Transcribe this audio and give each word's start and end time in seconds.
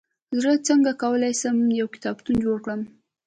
زه 0.41 0.51
څنګه 0.67 0.91
کولای 1.01 1.33
سم، 1.41 1.57
یو 1.79 1.87
کتابتون 1.95 2.35
جوړ 2.45 2.57
کړم؟ 2.65 2.81